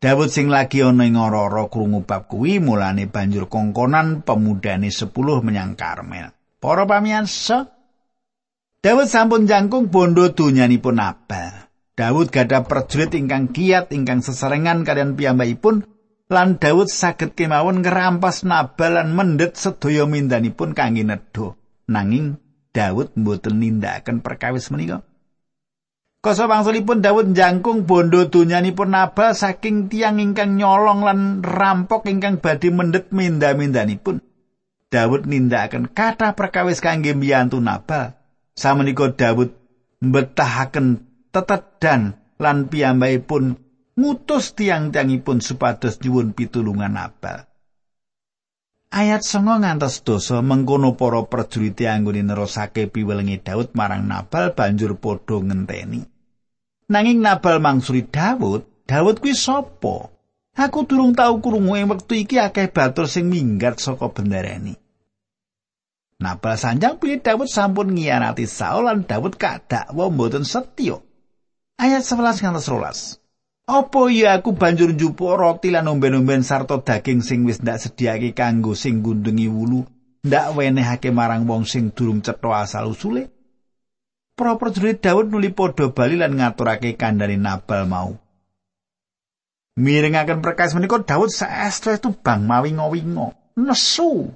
Dawud 0.00 0.32
sing 0.32 0.48
lagi 0.48 0.80
ana 0.80 1.04
ing 1.04 1.20
ora-ora 1.20 1.68
krungu 1.68 2.08
bab 2.08 2.24
kuwi 2.24 2.56
mulane 2.56 3.04
banjur 3.04 3.52
kongkonan 3.52 4.24
pemudane 4.24 4.88
10 4.88 5.12
menyang 5.44 5.76
Karmel. 5.76 6.32
Para 6.56 6.88
pamirsa, 6.88 7.68
Dawud 8.80 9.12
sampun 9.12 9.44
jangkung 9.44 9.92
bondo 9.92 10.32
donyanipun 10.32 10.96
Nabal. 10.96 11.68
Dawud 11.92 12.32
gada 12.32 12.64
prajurit 12.64 13.12
ingkang 13.12 13.52
kiat 13.52 13.92
ingkang 13.92 14.24
sesarengan 14.24 14.88
kalian 14.88 15.20
piyambakipun 15.20 15.84
lan 16.32 16.56
Dawud 16.56 16.88
saged 16.88 17.36
kemawon 17.36 17.84
ngerampas 17.84 18.48
Nabal 18.48 18.96
lan 18.96 19.12
mendet 19.12 19.60
sedaya 19.60 20.08
mindanipun 20.08 20.72
kangge 20.72 21.04
nedha. 21.04 21.59
Nanging 21.90 22.38
Dawud 22.70 23.18
mboten 23.18 23.58
nindakaken 23.58 24.22
perkawis 24.22 24.70
menika. 24.70 25.02
Koso 26.22 26.46
wangsulipun 26.46 27.02
Dawud 27.02 27.34
jangkung 27.34 27.82
bondo 27.82 28.30
donyanipun 28.30 28.94
Nabal 28.94 29.34
saking 29.34 29.90
tiang 29.90 30.22
ingkang 30.22 30.54
nyolong 30.54 31.02
lan 31.02 31.20
rampok 31.42 32.06
ingkang 32.06 32.38
badhe 32.38 32.70
mendet 32.70 33.10
minda-mindanipun. 33.10 34.22
Dawud 34.86 35.26
nindakaken 35.26 35.90
kata 35.90 36.38
perkawis 36.38 36.78
kangge 36.78 37.10
mbiyantu 37.10 37.58
Nabal. 37.58 38.14
Samenika 38.54 39.10
Daud 39.10 39.50
mbetahaken 39.98 41.02
tetedan 41.34 42.22
lan 42.38 42.70
piyambakipun 42.70 43.58
ngutus 43.98 44.54
tiang-tiangipun 44.54 45.42
supados 45.42 45.98
nyuwun 46.06 46.38
pitulungan 46.38 46.94
Nabal. 46.94 47.49
Ayat 48.90 49.22
songo 49.22 49.54
ngantos 49.54 50.02
dosa 50.02 50.42
mengkono 50.42 50.98
para 50.98 51.22
prajurit 51.22 51.78
anggone 51.86 52.26
nerosake 52.26 52.90
piwelengi 52.90 53.38
Daud 53.38 53.70
marang 53.78 54.02
Nabal 54.10 54.50
banjur 54.50 54.98
padha 54.98 55.38
ngenteni. 55.38 56.02
Nanging 56.90 57.22
Nabal 57.22 57.62
mangsuri 57.62 58.10
Daud, 58.10 58.66
Daud 58.90 59.22
kuwi 59.22 59.38
sapa? 59.38 60.10
Aku 60.58 60.90
durung 60.90 61.14
tau 61.14 61.38
krungu 61.38 61.78
ing 61.78 61.86
wektu 61.86 62.18
iki 62.18 62.42
akeh 62.42 62.66
batur 62.66 63.06
sing 63.06 63.30
minggat 63.30 63.78
saka 63.78 64.10
bendarani. 64.10 64.74
Nabal 66.18 66.58
sanjang 66.58 66.98
pilih 66.98 67.22
Daud 67.22 67.46
sampun 67.46 67.94
ngianati 67.94 68.50
Saul 68.50 68.90
lan 68.90 69.06
Daud 69.06 69.38
kadakwa 69.38 70.10
mboten 70.10 70.42
setya. 70.42 70.98
Ayat 71.78 72.02
11 72.02 72.42
ngantos 72.42 72.66
12. 72.66 73.19
Apa 73.70 74.10
ya 74.10 74.34
aku 74.34 74.58
banjur 74.58 74.90
njupuk 74.90 75.38
roti 75.38 75.70
lan 75.70 75.86
omben-omben 75.86 76.42
sarta 76.42 76.82
daging 76.82 77.22
sing 77.22 77.46
wis 77.46 77.62
ndak 77.62 77.78
sediake 77.78 78.34
kanggo 78.34 78.74
sing 78.74 78.98
gundungi 78.98 79.46
wulu, 79.46 79.86
ndak 80.26 80.58
wenehake 80.58 81.14
marang 81.14 81.46
wong 81.46 81.62
sing 81.62 81.94
durung 81.94 82.18
cetha 82.18 82.50
asal 82.50 82.90
usule? 82.90 83.30
Para 84.34 84.58
prajurit 84.58 84.98
Daud 84.98 85.30
nuli 85.30 85.54
padha 85.54 85.86
bali 85.94 86.18
lan 86.18 86.34
ngaturake 86.34 86.98
kandhane 86.98 87.38
Nabal 87.38 87.86
mau. 87.86 88.18
Mirengaken 89.78 90.42
perkawis 90.42 90.74
menika 90.74 90.98
Daud 91.06 91.30
saestu 91.30 91.94
itu 91.94 92.10
bang 92.10 92.42
mawingo-wingo, 92.42 93.54
nesu 93.54 94.34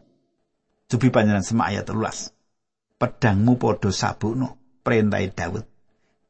Jubi 0.86 1.10
panjenengan 1.10 1.42
semak 1.42 1.74
ayat 1.74 1.90
13. 1.90 3.02
Pedangmu 3.02 3.58
padha 3.58 3.90
sabukno, 3.90 4.78
perintahe 4.86 5.26
Daud. 5.34 5.73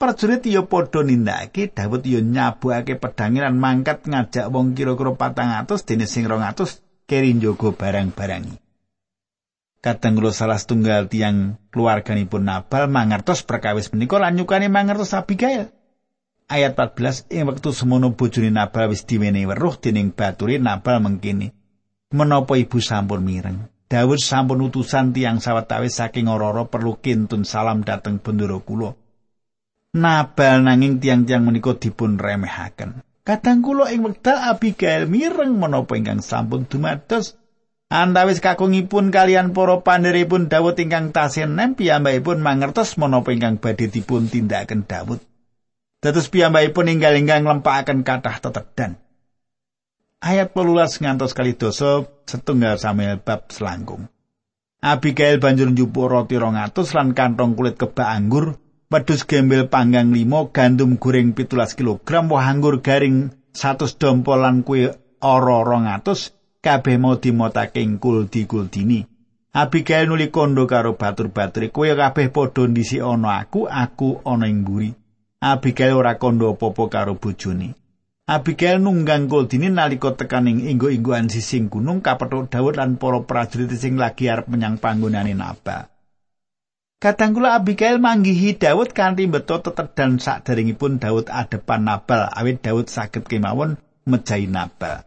Prajurit 0.05 0.45
ya 0.45 0.69
padha 0.69 1.01
nindakake 1.01 1.73
Daud 1.73 2.05
ya 2.05 2.21
nyabukake 2.21 3.01
pedange 3.01 3.41
lan 3.41 3.57
mangkat 3.57 4.05
ngajak 4.05 4.53
wong 4.53 4.77
kira-kira 4.77 5.17
400 5.17 5.65
dene 5.89 6.05
sing 6.05 6.29
200 6.29 7.09
keri 7.09 7.33
njogo 7.33 7.73
barang-barangi. 7.73 8.53
Kadang 9.81 10.21
kula 10.21 10.29
salah 10.29 10.61
setunggal 10.61 11.09
tiang 11.09 11.57
keluarganipun 11.73 12.45
Nabal 12.45 12.85
mangertos 12.93 13.49
perkawis 13.49 13.97
menika 13.97 14.21
lan 14.21 14.37
nyukani 14.37 14.69
mangertos 14.69 15.17
Abigail. 15.17 15.73
Ayat 16.53 16.77
14 16.77 17.33
ing 17.33 17.49
wektu 17.49 17.73
semono 17.73 18.13
bojone 18.13 18.53
Nabal 18.53 18.93
wis 18.93 19.09
diwenehi 19.09 19.49
weruh 19.49 19.81
dening 19.81 20.13
bature 20.13 20.61
Nabal 20.61 21.01
mengkini. 21.01 21.49
Menapa 22.13 22.61
ibu 22.61 22.77
sampun 22.77 23.25
mireng? 23.25 23.73
Daud 23.89 24.21
sampun 24.21 24.69
utusan 24.69 25.17
tiang 25.17 25.41
sawetawis 25.41 25.97
saking 25.97 26.29
ora 26.29 26.53
perlu 26.69 27.01
kintun 27.01 27.49
salam 27.49 27.81
dateng 27.89 28.21
bendoro 28.21 28.61
kula. 28.61 29.01
Nabal 29.95 30.67
nanging 30.67 30.99
tiang-tiang 30.99 31.47
menika 31.47 31.79
dipun 31.79 32.19
remehaken. 32.19 33.07
Kadang 33.25 33.63
kula 33.63 33.95
ing 33.95 34.03
wekdal 34.03 34.37
Abigail 34.53 35.07
mireng 35.09 35.57
menapa 35.57 35.97
ingkang 35.97 36.21
sampun 36.21 36.67
dumados 36.69 37.39
antawis 37.89 38.43
kakungipun 38.43 39.15
kalian 39.15 39.55
para 39.55 39.81
pandheripun 39.81 40.51
Daud 40.51 40.77
ingkang 40.77 41.15
tasih 41.15 41.47
nem 41.47 41.79
piyambakipun 41.79 42.43
mangertos 42.43 42.99
menapa 43.01 43.33
ingkang 43.33 43.63
badhe 43.63 43.89
dipun 43.89 44.29
tindakaken 44.29 44.85
Daud. 44.85 45.23
Dados 46.03 46.29
piyambakipun 46.29 46.91
inggal 46.91 47.17
ingkang 47.17 47.47
lempakaken 47.49 48.03
kathah 48.03 48.43
tetedan. 48.43 49.01
ayat 50.25 50.57
18 50.57 51.05
ngantos 51.05 51.37
kali 51.37 51.53
dosa 51.53 52.09
setunggal 52.25 52.81
Samuel 52.81 53.21
bab 53.21 53.53
selangkung. 53.53 54.09
Abigail 54.81 55.41
banjur 55.41 55.69
njupuk 55.69 56.09
roti 56.09 56.37
200 56.41 56.97
lan 56.97 57.13
kantong 57.13 57.57
kulit 57.57 57.77
kebak 57.77 58.09
anggur, 58.09 58.57
wedhus 58.93 59.25
gembel 59.25 59.69
panggang 59.71 60.13
5, 60.13 60.53
gandum 60.53 60.97
goreng 60.99 61.33
17 61.33 61.79
kg, 61.79 62.09
woh 62.31 62.43
anggur 62.43 62.81
garing 62.81 63.33
100 63.55 64.01
dompol 64.01 64.41
lan 64.41 64.67
kue 64.67 64.93
ora 65.23 65.59
200, 65.63 66.61
kabeh 66.65 66.97
mau 66.99 67.17
dimotake 67.21 67.81
ing 67.81 68.03
kuldi-kuldini. 68.03 69.07
Abigail 69.55 70.11
nuli 70.11 70.35
kondo 70.35 70.67
karo 70.67 70.99
batur-baturi, 70.99 71.71
kowe 71.71 71.87
kabeh 71.87 72.29
padha 72.35 72.67
ndisi 72.67 72.99
ana 72.99 73.39
aku, 73.39 73.71
aku 73.71 74.19
ana 74.27 74.51
ing 74.51 74.67
mburi. 74.67 74.91
Abigail 75.39 75.95
ora 75.95 76.19
kondo 76.19 76.51
apa-apa 76.51 76.85
karo 76.91 77.15
bojone. 77.15 77.79
Abigail 78.25 78.81
nunggang 78.81 79.29
Goldini 79.29 79.69
nalika 79.69 80.17
tekaning 80.17 80.65
inggo-inggoan 80.65 81.29
sising 81.29 81.69
gunung 81.69 82.01
kapethuk 82.01 82.49
Daud 82.49 82.81
lan 82.81 82.97
para 82.97 83.21
prajurit 83.21 83.69
sing 83.77 84.01
lagi 84.01 84.33
arep 84.33 84.49
menyang 84.49 84.81
panggonane 84.81 85.37
Nabal. 85.37 85.94
Kadang 87.05 87.37
kula 87.37 87.61
Abigail 87.61 88.01
manggihi 88.01 88.57
Daud 88.57 88.97
kanthi 88.97 89.29
beto 89.29 89.61
tetedan 89.61 90.17
saderengipun 90.17 90.97
Daud 90.97 91.29
adepan 91.29 91.85
Nabal 91.85 92.33
awit 92.33 92.65
Daud 92.65 92.89
saged 92.89 93.29
kemawon 93.29 93.77
mejahi 94.09 94.49
Nabal. 94.49 95.05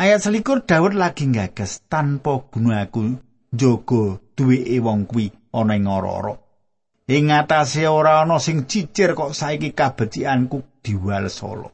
Ayat 0.00 0.24
selikur 0.24 0.64
Daud 0.64 0.96
lagi 0.96 1.28
gagas 1.28 1.84
tanpa 1.92 2.48
guna 2.48 2.88
aku 2.88 3.20
njogo 3.52 4.32
duweke 4.32 4.80
wong 4.80 5.04
kuwi 5.04 5.28
ana 5.52 5.76
ing 5.76 5.84
ora-ora. 5.84 6.40
Ing 7.04 7.28
ngatasé 7.28 7.84
ora 7.84 8.24
ana 8.24 8.40
sing 8.40 8.64
cicir 8.64 9.12
kok 9.12 9.36
saiki 9.36 9.76
kabecikanku 9.76 10.80
diwal 10.80 11.28
solo. 11.28 11.68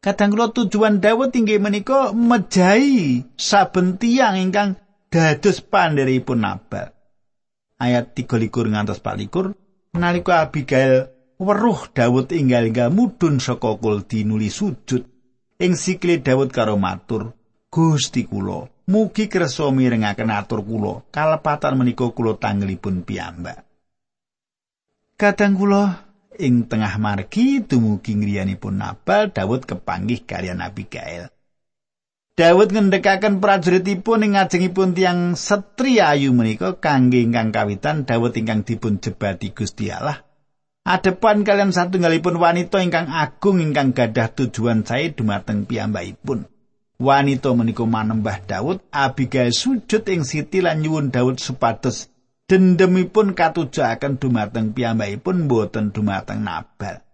Kadang 0.00 0.32
kula 0.32 0.48
tujuan 0.48 1.04
Daud 1.04 1.36
inggih 1.36 1.60
menika 1.60 2.16
mejahi 2.16 3.20
saben 3.36 4.00
tiyang 4.00 4.40
ingkang 4.40 4.85
dados 5.16 5.64
pandheripun 5.64 6.44
Nabal. 6.44 6.92
Ayat 7.80 8.12
13 8.12 8.52
ngantos 8.52 9.00
24 9.00 9.56
nalika 9.96 10.44
Abigail 10.44 11.08
weruh 11.40 11.88
Daud 11.88 12.36
inggal-inggal 12.36 12.92
mudhun 12.92 13.40
saka 13.40 13.80
kul 13.80 14.04
dinuli 14.04 14.52
sujud 14.52 15.08
ing 15.56 15.72
sikile 15.72 16.20
Daud 16.20 16.52
karo 16.52 16.76
matur 16.76 17.32
Gusti 17.72 18.28
kula 18.28 18.68
mugi 18.92 19.28
kersa 19.28 19.72
mirengaken 19.72 20.32
atur 20.32 20.60
kula 20.60 21.08
kalepatan 21.08 21.80
menika 21.80 22.12
kula 22.12 22.36
tanggelipun 22.36 23.00
piyambak 23.04 23.64
Kadang 25.16 25.56
kula 25.56 25.84
ing 26.36 26.68
tengah 26.68 26.92
margi 27.00 27.64
dumugi 27.64 28.20
ngriyanipun 28.20 28.76
Nabal 28.76 29.32
Daud 29.32 29.64
kepanggih 29.64 30.28
kalian 30.28 30.60
Abigail. 30.60 31.32
Daud 32.36 32.68
ngendhekaken 32.68 33.40
prajuritipun 33.40 34.20
ing 34.20 34.36
ngajengipun 34.36 34.92
tiang 34.92 35.40
setri 35.40 36.04
ayu 36.04 36.36
menika 36.36 36.76
kangge 36.76 37.24
ingkang 37.24 37.48
kawitan 37.48 38.04
Daud 38.04 38.36
ingkang 38.36 38.60
dipun 38.60 39.00
jebati 39.00 39.56
Gusti 39.56 39.88
Allah. 39.88 40.20
Adepan 40.84 41.48
kalian 41.48 41.72
satunggalipun 41.72 42.36
wanita 42.36 42.84
ingkang 42.84 43.08
agung 43.08 43.64
ingkang 43.64 43.96
gadah 43.96 44.36
tujuan 44.36 44.84
sae 44.84 45.16
dumateng 45.16 45.64
piyambakipun. 45.64 46.44
Wanita 47.00 47.56
menika 47.56 47.88
manembah 47.88 48.44
Daud, 48.44 48.84
Abigail 48.92 49.56
sujud 49.56 50.04
ing 50.04 50.28
siti 50.28 50.60
lan 50.60 50.84
nyuwun 50.84 51.08
Daud 51.08 51.40
supados 51.40 52.12
dendemipun 52.52 53.32
katujaken 53.32 54.20
dumateng 54.20 54.76
piyambakipun 54.76 55.48
boten 55.48 55.88
dumateng 55.88 56.44
Nabal. 56.44 57.05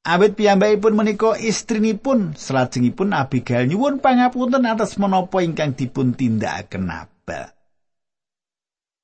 Awit 0.00 0.32
piyambakipun 0.32 0.96
menika 0.96 1.36
istrinipun, 1.36 2.32
salajengipun 2.32 3.12
Abigail 3.12 3.68
nyuwun 3.68 4.00
pangapunten 4.00 4.64
atas 4.64 4.96
menapa 4.96 5.44
ingkang 5.44 5.76
dipun 5.76 6.16
tindakaken 6.16 6.88
Nabal. 6.88 7.52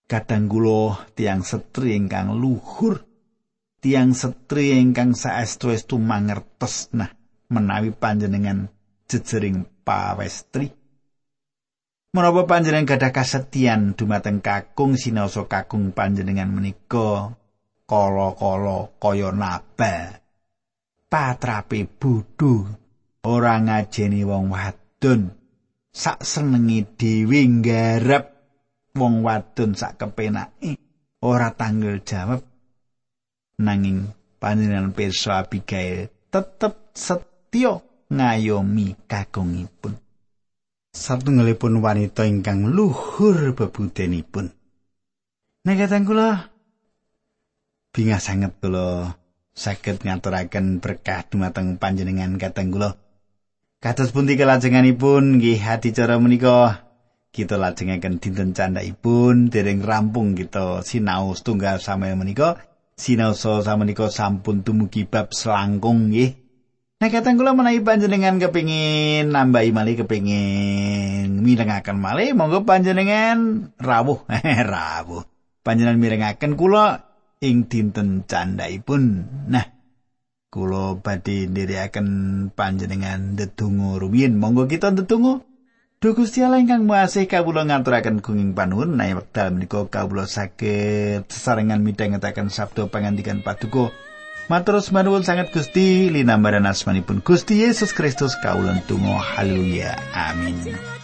Kadang 0.09 0.49
kula 0.49 1.05
tiang 1.13 1.45
setri 1.45 2.01
ingkang 2.01 2.41
luhur, 2.41 3.05
tiang 3.85 4.17
setri 4.17 4.73
ingkang 4.73 5.13
saestu-estu 5.13 6.01
mangertos 6.01 6.89
nah 6.97 7.13
menawi 7.53 7.93
panjenengan 7.93 8.73
jejering 9.05 9.69
pawestri. 9.85 10.73
Menapa 12.17 12.49
panjenengan 12.49 12.97
gadah 12.97 13.13
kasetyan 13.13 13.93
dumateng 13.93 14.41
kakung 14.41 14.97
sinaosa 14.97 15.45
kakung 15.45 15.93
panjenengan 15.93 16.49
menika 16.49 17.37
kala-kala 17.85 18.97
kaya 18.97 19.29
naba. 19.37 20.25
Patrape 21.07 21.87
bodho 21.87 22.67
ora 23.27 23.59
ngajeni 23.63 24.27
wong 24.27 24.51
wadon. 24.53 25.31
Sak 25.97 26.21
senengi 26.23 26.85
dhewe 26.99 27.41
nggarap 27.49 28.25
wong 28.93 29.25
wadon 29.25 29.73
sak 29.73 29.97
kepenake 29.97 30.77
ora 31.25 31.55
tanggel 31.55 32.05
jawab. 32.05 32.45
Nanging 33.63 34.13
panjenengan 34.37 34.93
pirsa 34.93 35.41
Abigail 35.41 36.13
tetep 36.29 36.93
setya 36.93 37.81
ngayomi 38.13 39.09
kakungipun. 39.09 39.97
satunggalipun 40.97 41.85
wanita 41.85 42.25
ingkang 42.25 42.73
luhur 42.73 43.53
bebudenipun. 43.53 44.49
Nekatan 45.69 46.09
kula 46.09 46.49
bingah 47.93 48.23
sanget 48.23 48.57
kula 48.57 49.13
saged 49.57 50.05
ngaturaken 50.05 50.85
berkah 50.85 51.25
dumateng 51.25 51.81
panjenengan 51.81 52.37
kateng 52.37 52.69
kula. 52.69 53.01
Kados 53.81 54.13
pundi 54.13 54.37
kelajenganipun 54.37 55.41
nggih 55.41 55.65
adicara 55.65 56.21
menika. 56.21 56.85
Kita 57.33 57.61
lajengaken 57.61 58.17
dinten 58.17 58.57
candhaipun 58.57 59.53
dereng 59.53 59.85
rampung 59.85 60.37
kita 60.37 60.85
sinau 60.85 61.33
setunggal 61.33 61.81
sama 61.81 62.13
menika. 62.13 62.61
Sinau 62.97 63.37
so 63.37 63.61
menika 63.77 64.09
sampun 64.09 64.65
tumugi 64.65 65.05
bab 65.05 65.33
selangkung 65.33 66.13
nggih. 66.13 66.33
Nah, 66.97 67.13
kata 67.13 67.37
kula 67.37 67.53
menawi 67.53 67.85
panjenengan 67.85 68.41
kepingin 68.41 69.29
nambahi 69.29 69.69
malih 69.69 70.01
kepingin 70.01 71.45
mirengaken 71.45 72.01
malih. 72.01 72.33
Monggo 72.33 72.65
panjenengan 72.65 73.69
rawuh. 73.77 74.25
Rawuh. 74.73 75.29
Panjenengan 75.61 76.01
mirengaken 76.01 76.57
kula 76.57 77.06
ing 77.41 77.69
dinten 77.69 78.25
candhaipun 78.25 79.29
nah 79.53 79.77
kula 80.57 80.97
badhe 81.05 81.53
ndherekaken 81.53 82.09
panjenengan 82.57 83.37
ndedonga 83.37 84.01
rumiyin. 84.01 84.41
Monggo 84.41 84.65
kita 84.65 84.89
ndedonga. 84.97 85.45
Duh 86.01 86.13
Gusti 86.13 86.45
Allah 86.45 86.61
ingkang 86.61 86.89
Maha 86.89 87.09
kawula 87.09 87.69
ngaturaken 87.69 88.25
gunging 88.25 88.57
panuwun. 88.57 88.97
Nae 88.97 89.13
wekdal 89.13 89.53
menika 89.53 89.85
kawula 89.85 90.25
saged 90.25 91.29
sesarengan 91.29 91.85
midhangetaken 91.85 92.49
sabda 92.49 92.89
pangandikan 92.89 93.45
paduka. 93.45 93.93
Matur 94.49 94.79
nuwun 94.81 95.27
sangat 95.27 95.53
Gusti 95.53 96.09
linambaran 96.09 96.65
asmanipun 96.65 97.21
Gusti 97.21 97.61
Yesus 97.61 97.93
Kristus 97.93 98.39
kawula 98.41 98.81
tunggu 98.89 99.13
haleluya. 99.13 99.99
Amin 100.15 100.96